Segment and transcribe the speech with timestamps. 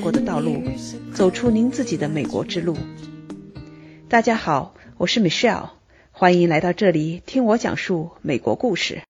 [0.00, 0.62] 过的道路，
[1.14, 2.76] 走出您自己的美国之路。
[4.08, 5.70] 大家好，我是 Michelle，
[6.12, 9.02] 欢迎来到这里听我讲述美国故事。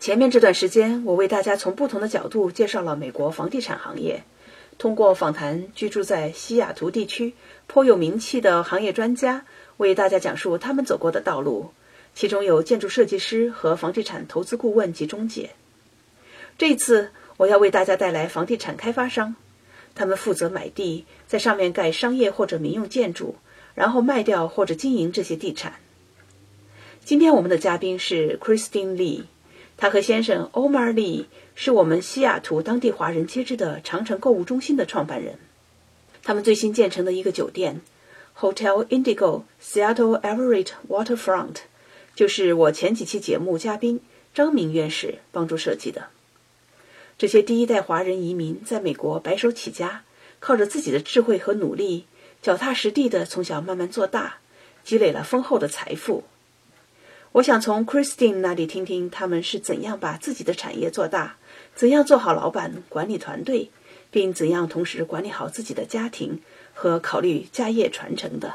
[0.00, 4.24] 前面这段时间，我为大家从不同的角度介绍了美国房地产行业，
[4.78, 7.34] 通过访谈居住在西雅图地区
[7.66, 9.44] 颇有名气的行业专家，
[9.76, 11.72] 为大家讲述他们走过的道路，
[12.14, 15.50] 其中有建筑设计师和房地产投资顾问及中介。
[16.58, 19.36] 这次，我要为大家带来房地产开发商，
[19.94, 23.36] 他们负责买地，在上面盖商业或者民用建筑，
[23.74, 25.74] 然后卖掉或者经营这些地产。
[27.04, 29.24] 今天我们的嘉宾是 Christine Lee，
[29.76, 35.38] 他和先生 Omar Lee 是我们西雅图当地华人接知的长城购物中心的创办人。
[36.22, 37.80] 他们最新建成的一个酒店
[38.38, 41.56] Hotel Indigo Seattle Everett Waterfront，
[42.14, 44.00] 就是我前几期节目嘉宾
[44.32, 46.06] 张明院士帮助设计的。
[47.22, 50.02] 这些第一代华人移民在美国白手起家，
[50.40, 52.06] 靠着自己的智慧和努力，
[52.42, 54.38] 脚踏实地的从小慢慢做大，
[54.82, 56.24] 积累了丰厚的财富。
[57.30, 61.36] 我想从 Christine 那里听听他们是怎样把自己的产业做大，
[61.76, 63.70] 怎样做好老板、管理团队，
[64.10, 66.40] 并怎样同时管理好自己的家庭
[66.74, 68.54] 和考虑家业传承的。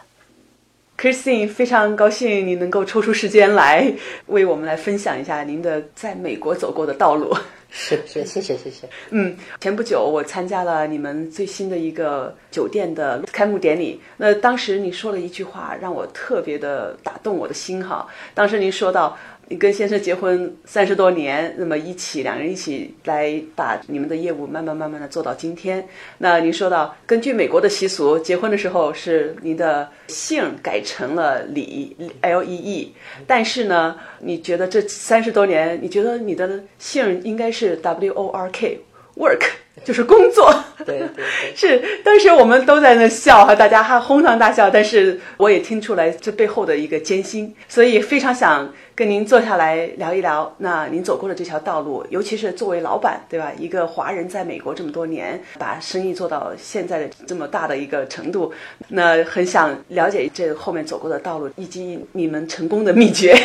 [0.97, 3.93] Christine，非常高兴你能够抽出时间来
[4.25, 7.33] 为我们来分享一下您的在美国走过的道路。
[7.69, 8.87] 是是，谢谢谢谢。
[9.09, 14.01] 嗯，前不久我参加了你们最新的一个酒店的开幕典礼。
[14.17, 18.07] 那当时你说了一句话，让我特别的打动我的心哈。
[18.33, 19.17] 当时您说到。
[19.49, 25.87] 你跟先生结婚三十多年，那么一起两个人一起来把你们的业务慢慢慢慢的做到今天。
[26.17, 32.93] 那您说到，根据美国的习俗，结婚的时候是您的姓改成了李 L E E，
[33.25, 38.81] 但是呢，你觉得这三十多年，你觉得你的姓应该是 W O R K
[39.17, 39.43] Work。
[39.85, 40.51] 就是工作，
[40.85, 53.53] 对对对， 是当时我们都在那笑哈，大家还哄堂大笑，但是我也听出来这背后的一个艰辛，所以非常想跟您坐下来聊一聊，那您走过的这条道路，尤其是作为老板，对吧？
[53.57, 58.51] 一个华人在美国这么多年，把生意做到现在的这么大的一个程度，
[58.89, 63.37] 那很想了解这后面走过的道路以及你们成功的秘诀。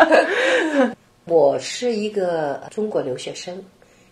[1.24, 3.60] 我是一个中国留学生。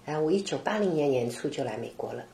[0.08, 2.24] 啊，我一九八零年年初就来美国了，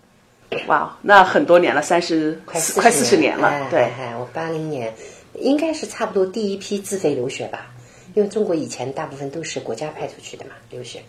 [0.68, 3.68] 哇，那很多年了，三十快快四十年了。
[3.68, 3.90] 对，
[4.20, 4.94] 我八零年
[5.34, 7.74] 应该是差不多第一批自费留学吧，
[8.14, 11.02] 因为中国以前大部分都是国家派出去的嘛留学，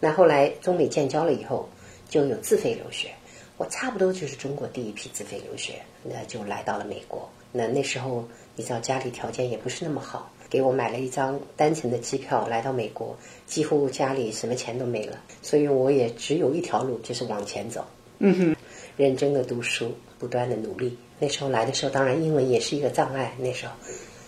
[0.00, 1.68] 那后来中美建交了以后
[2.08, 3.10] 就有自费留学，
[3.58, 7.28] 我差不多就是中国第一批自费留学，那就来到了美国。
[7.52, 10.32] 那那时候你知道家里条件也不是那么好。
[10.56, 17.84] 给我买了一张单程的机票来到美国，几乎家里什么钱都没了，所以我也只有一条路，就是往前走。
[18.20, 18.56] 嗯哼，
[18.96, 20.96] 认真的读书，不断的努力。
[21.18, 23.34] 那时候来的时候，当然英文也是一个障碍。
[23.38, 23.74] 那时候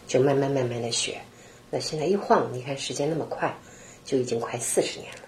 [0.06, 1.17] 就慢慢慢慢的学。
[1.71, 3.50] 那现在一晃，你看时间那么快，
[4.05, 5.21] 就已经快四十年了。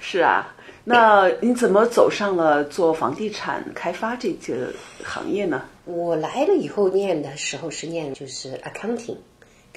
[0.00, 4.72] 是啊，那你怎么走上了做房地产开发这个
[5.04, 5.62] 行业呢？
[5.84, 9.18] 我来了以后念的时候是念就是 accounting。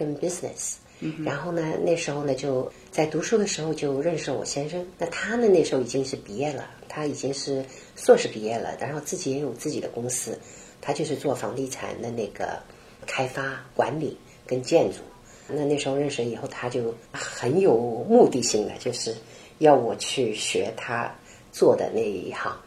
[0.02, 0.78] 跟 business，
[1.24, 4.84] 然后呢，那时候呢就在读书的时候就认识我先生。
[4.98, 7.64] 那他呢那时候已经是毕业了，他已经是
[7.96, 10.40] 硕士毕业了，然后自己也有自己的公司，
[10.82, 12.60] 他就是做房地产的那个
[13.06, 14.18] 开发管理
[14.48, 14.98] 跟建筑。
[15.48, 17.78] 那那时候认识以后，他就很有
[18.10, 19.16] 目的性的，就是
[19.60, 21.14] 要我去学他
[21.52, 22.60] 做的那一行，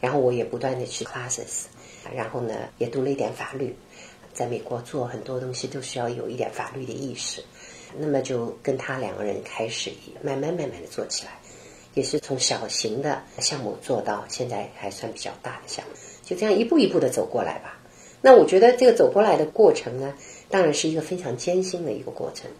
[0.00, 1.66] 然后我也不断的去 classes，
[2.12, 3.72] 然后呢也读了一点法律。
[4.32, 7.42] 在美国做很多东西都需要有一点法律的意识，
[7.98, 9.90] 那么就跟他两个人开始
[10.22, 11.32] 慢慢慢慢的做起来，
[11.94, 15.92] 也是从小型的项目做到现在还算比较大的项目，
[16.24, 17.78] 就这样一步一步的走过来吧。
[18.22, 20.14] 那我觉得这个走过来的过程呢，
[20.48, 22.50] 当然是一个非常艰辛的一个过程，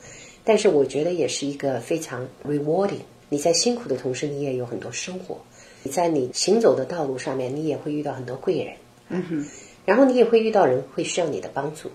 [0.42, 3.00] 但是我觉得也是一个非常 rewarding。
[3.28, 5.38] 你在辛苦的同时，你也有很多收获。
[5.82, 8.74] 你在你行走的道路上面，你也会遇到很多贵人。
[9.08, 9.46] 嗯哼。
[9.90, 11.90] 然后你也会遇到人会需要你的帮助，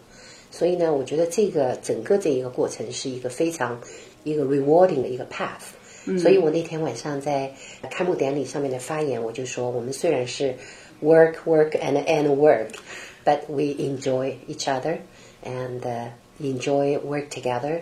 [0.51, 3.79] 所以呢，我觉得这个整个这一个过程是一个非常
[4.25, 6.19] 一个 rewarding 的一个 path。
[6.19, 7.53] 所以我那天晚上在
[7.89, 10.53] 开幕典礼上面的发言，我就说，我们虽然是
[11.01, 14.97] work work and and work，but we enjoy each other
[15.45, 15.79] and
[16.41, 17.79] enjoy work together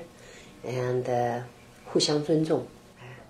[0.63, 1.41] and
[1.85, 2.67] 互相尊重，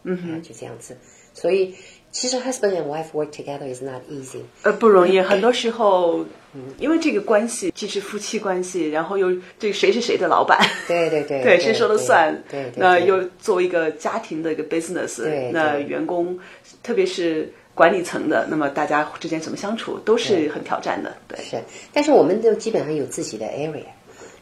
[0.03, 0.97] 嗯哼，就这样子。
[1.33, 1.73] 所以
[2.11, 6.25] 其实 husband and wife work together is not easy，呃，不容易，很多时候。
[6.55, 10.59] 嗯，因为这个关系既是夫妻关系，然后又这谁是谁的老板？
[10.87, 12.43] 对对对，对 谁说了算？
[12.47, 16.37] 对，那又作为一个家庭的一个 business，那员工，
[16.83, 21.11] 特别是管理层的，那么大家之间怎么相处都是很挑战的。
[21.27, 21.57] 对，是，
[21.91, 23.85] 但是我们都基本上有自己的 area，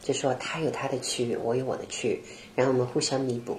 [0.02, 2.20] 就说他有他的区域，我有我的区域，
[2.56, 3.56] 然后我们互相弥补，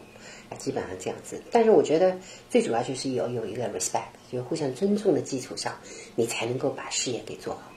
[0.60, 1.42] 基本上这样子。
[1.50, 2.16] 但是我觉得
[2.50, 5.74] 最主要就是有有一个 respect，就互相尊重的基础上，
[6.16, 7.72] 你才能够把事业给做好。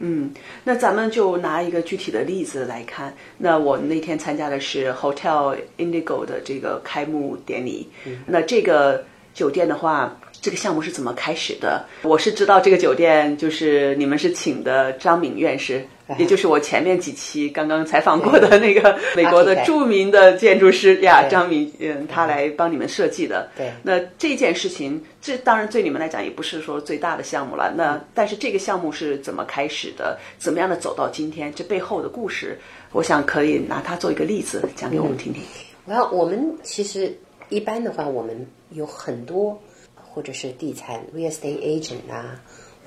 [0.00, 0.32] 嗯，
[0.64, 3.14] 那咱们就拿一个具体的例子来看。
[3.38, 7.88] 那我那天参加的是 Hotel Indigo 的这个开幕典礼。
[8.26, 11.86] 那这个酒店的话，这个项目是怎么开始的？
[12.02, 15.86] 我是知道这个酒店就是你们是请的张敏院士。
[16.18, 23.48] 也就是我前面几期刚刚采访过的那个美国的著名的建筑师呀，张明，嗯，他来帮你们设计的。
[23.56, 27.72] 对，那这件事情，这当然对你们来讲也不是说最大的项目了。
[27.76, 30.18] 那但是这个项目是怎么开始的？
[30.38, 31.52] 怎么样的走到今天？
[31.54, 32.58] 这背后的故事，
[32.92, 35.42] 我想可以拿它做一个例子讲给我们听听。
[35.84, 37.16] 那我们其实
[37.48, 39.60] 一般的话，我们有很多
[39.94, 42.40] 或者是地产 real estate agent 啊。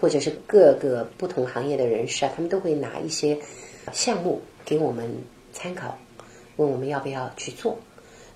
[0.03, 3.39] 或者是各个不同行业的人士啊，他们都会拿一些
[3.94, 5.09] 项目给我们
[5.53, 5.97] 参考，
[6.57, 7.79] 问我们要不要去做。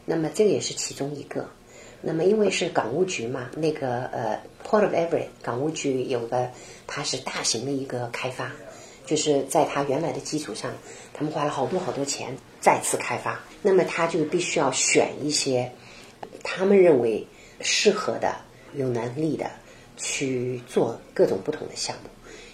[0.06, 1.46] 那么这个也是其中一个。
[2.02, 6.50] 那么因为是港务局嘛，那个呃 Port of Everett 港务局有个
[6.88, 8.54] 它是大型的一个开发，
[9.06, 10.72] 就是在它原来的基础上，
[11.14, 13.44] 他们花了好多好多钱再次开发。
[13.62, 15.70] 那么他就必须要选一些
[16.46, 17.28] 他们认为
[17.60, 18.38] 适合的、
[18.74, 19.52] 有能力的。
[19.98, 22.10] 去做各种不同的项目，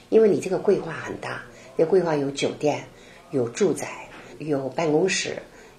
[0.10, 1.44] 因为你这个规划很大，
[1.76, 2.84] 那规划有酒店、
[3.32, 4.10] 有住宅、
[4.40, 5.36] 有办公室、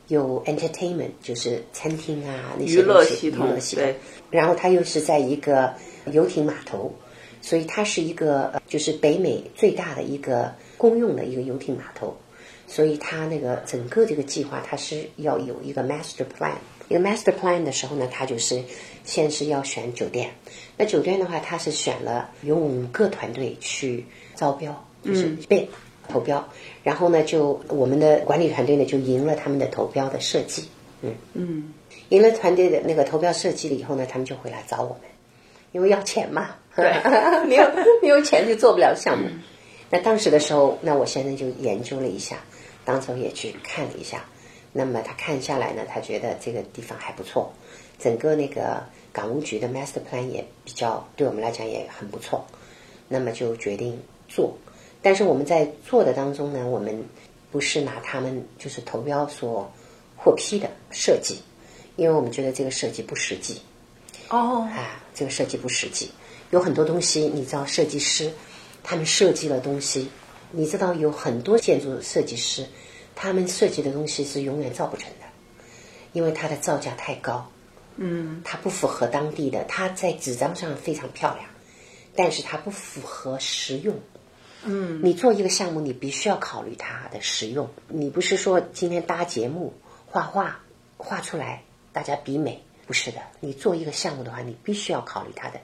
[0.09, 3.59] 有 entertainment，就是餐厅啊那些娱乐系统。
[3.75, 3.97] 对。
[4.31, 5.75] 然后它又是在一个
[6.13, 6.93] 游艇码头，
[7.41, 12.17] 所以它是一个就是北美最大的一个公用的一个游艇码头，
[12.67, 16.53] 所以它那个整个这个计划它是要有一个 master plan。
[16.89, 18.63] 一个 master plan 的时候呢，它就是
[19.05, 20.31] 先是要选酒店。
[20.77, 25.69] 那酒店的话，他是选了有五个团队去招标，就是被
[26.09, 26.49] 投标。
[26.83, 30.69] 然后呢，就我们的管理团队呢就赢了他们的投标的设计。
[31.03, 31.75] 嗯嗯，
[32.09, 35.01] 赢了团队的那个投标设计了以后呢，他们就会来找我们，
[35.73, 36.57] 因为要钱嘛。
[36.75, 36.91] 对，
[37.47, 37.71] 没有
[38.03, 39.29] 没有钱就做不了项目。
[39.91, 42.39] 那当时的时候，那我现在就研究了一下，
[42.85, 44.25] 当时也去看了一下。
[44.73, 47.53] 那么他看下来呢，他觉得这个地方还不错，
[47.99, 48.83] 整个那个
[49.13, 52.45] 港务局的 master plan 也比较对我们来讲也很不错，
[53.09, 53.99] 那么就决定
[54.29, 54.57] 做。
[55.03, 57.05] 但是我们在做的当中呢，我们
[57.51, 59.71] 不是拿他们就是投标所
[60.17, 61.39] 获批的设计，
[61.97, 63.61] 因为我们觉得这个设计不实际。
[64.31, 66.11] 哦，啊，这个设计不实际，
[66.51, 68.33] 有很多东西你知道，设计师
[68.83, 70.09] 他们设计了东西，
[70.51, 72.67] 你知道有很多建筑设计师。
[73.17, 75.27] 他们设计的东西是永远造不成的，
[76.15, 77.49] 因为它的造价太高，
[77.97, 79.65] 嗯，它不符合当地的。
[79.65, 81.47] 它在纸张上非常漂亮，
[82.15, 83.99] 但是它不符合实用。
[84.65, 87.69] 嗯，你做一个项目，你必须要考虑它的实用。
[87.89, 89.75] 你不是说今天搭节目、
[90.07, 90.61] 画画
[90.97, 91.63] 画出来
[91.93, 93.19] 大家比美，不是的。
[93.41, 95.61] 你做一个项目的话，你必须要考虑它的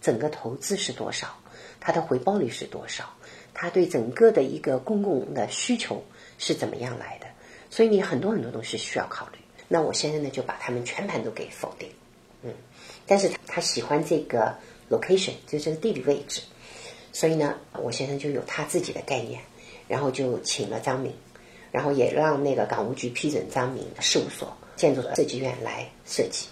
[0.00, 1.36] 整个投资是多少，
[1.80, 3.04] 它的回报率是多少，
[3.52, 6.02] 它对整个的一个公共的需求。
[6.42, 7.26] 是怎么样来的？
[7.68, 9.38] 所以你很多很多东西需要考虑。
[9.72, 11.88] 那我现在呢就把他们全盘都给否定，
[12.42, 12.52] 嗯。
[13.06, 14.52] 但是他他喜欢这个
[14.90, 16.42] location，就这个地理位置。
[17.12, 19.40] 所以呢，我先生就有他自己的概念，
[19.86, 21.14] 然后就请了张明，
[21.70, 26.48] 然后也让那个港务局批准张明事务所建筑设计院来设计。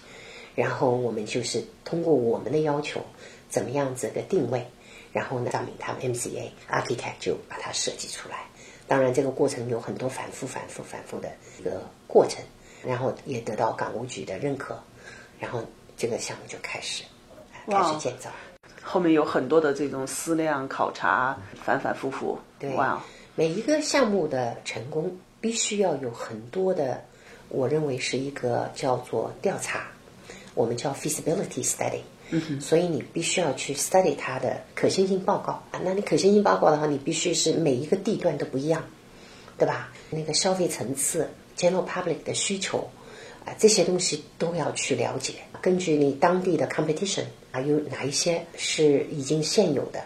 [0.55, 3.01] 然后我们就是通过我们的要求，
[3.49, 4.65] 怎么样子的定位，
[5.11, 8.45] 然后呢，张明他们 MCA architect 就把它设计出来。
[8.87, 12.43] 当然，这个过程有很多反复、反复、反复的一个过程，
[12.85, 14.77] 然后也得到港务局的认可，
[15.39, 15.63] 然后
[15.97, 17.03] 这个项目就开始
[17.67, 18.29] 开始建造。
[18.81, 22.39] 后面有很多的这种思量、考察，反反复复。
[22.57, 23.03] 对，哇！
[23.35, 27.03] 每一个项目的成功，必须要有很多的，
[27.49, 29.87] 我认为是一个叫做调查，
[30.55, 32.01] 我们叫 feasibility study。
[32.31, 35.81] 嗯所以你必须要去 study 它的可行性报告啊。
[35.83, 38.83] 那你可行性报告的话，你必须是每一个地段都不一样，
[39.57, 39.91] 对吧？
[40.09, 42.87] 那个消费层次、general public 的需求
[43.45, 45.33] 啊，这些东西都要去了解。
[45.61, 50.01] 根据你当地的 competition 啊，有哪一些是已经现有的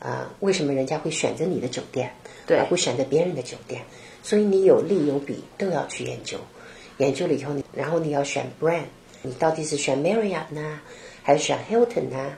[0.00, 0.34] 啊？
[0.40, 2.12] 为什么人家会选择你的酒店，
[2.46, 3.80] 对，而不选择别人的酒店？
[4.22, 6.36] 所以你有利有弊都要去研究。
[6.98, 8.82] 研究了以后，你然后你要选 brand，
[9.22, 10.80] 你到底是选 Marriott 呢？
[11.22, 12.36] 还是选 Hilton 呢，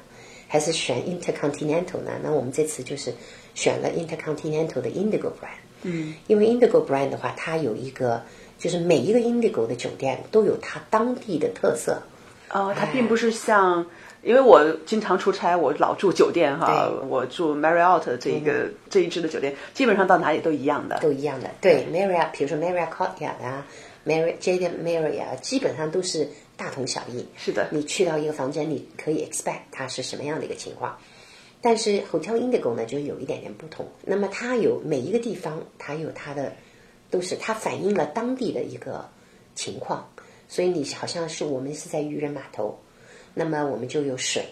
[0.49, 2.21] 还是选 Intercontinental 呢？
[2.23, 3.15] 那我们这次就是
[3.55, 5.61] 选了 Intercontinental 的 Indigo brand。
[5.83, 8.23] 嗯，因为 Indigo brand 的话，它有一个，
[8.61, 12.01] 就是每一个 Indigo 的酒店都有它当地的特色。
[12.51, 13.87] 哦，它并不是像
[14.23, 20.99] 因为我经常出差，我老住酒店哈，我住 Marriott 这一个、这一支的酒店，基本上到哪里都一样的。
[21.01, 21.49] 都一样的。
[21.61, 23.67] 对，Marriott，比如说 Marriott Courtyard 啊
[24.05, 27.25] ，Marriott Jade Marriott 啊，基本上都是大同小异。
[27.37, 30.99] 是的你去到一个房间，你可以 expect 它是什么样的一个情况。
[31.63, 33.87] 但是 Hotel Indigo 呢，就有一点点不同。
[34.05, 36.53] 那么它有每一个地方，它有它的，
[37.11, 39.09] 都是它反映了当地的一个
[39.55, 40.09] 情况。
[40.49, 42.77] 所以你好像是我们是在渔人码头，
[43.35, 44.45] 那么我们就有水，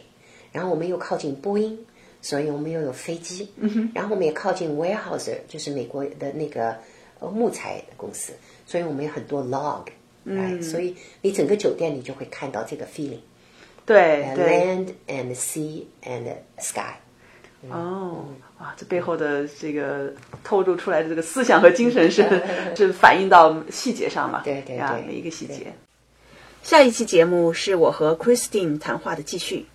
[0.52, 1.76] 然后我们又靠近波音，
[2.22, 3.48] 所以我们又有飞机，
[3.92, 6.76] 然后我们也靠近 Weyerhaeuser，就是美国的那个
[7.18, 8.32] 呃木材公司，
[8.64, 9.86] 所以我们有很多 log，
[10.24, 13.18] 嗯，所以你整个酒店你就会看到这个 feeling。
[13.84, 16.94] 对 Uh, 对 land and sea and sky。
[17.70, 18.24] 哦，
[18.60, 20.12] 哇，这背后的这个
[20.44, 22.24] 透露出来的这个思想和精神是
[22.76, 24.42] 是反映到细节上了？
[24.44, 25.72] 对对对呀每一个细节。
[26.62, 29.66] 下一期节目是我和 Christine 谈话的继续，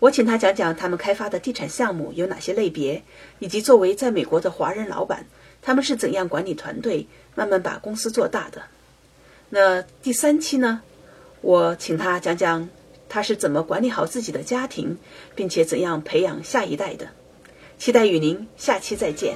[0.00, 3.02] 我请他讲讲他们开发的地产项目有哪些类别，
[3.38, 5.26] 以及作为在美国的华人老板，
[5.62, 7.06] 他们是怎样管理团队，
[7.36, 8.62] 慢慢把公司做大的。
[9.50, 10.80] 那第三期呢，
[11.42, 12.68] 我请他讲讲
[13.08, 14.98] 他是怎么管理好自己的家庭，
[15.36, 17.06] 并且怎样培养下一代的。
[17.80, 19.34] 期待与您下期再见。